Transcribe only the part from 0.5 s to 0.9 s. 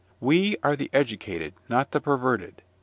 are the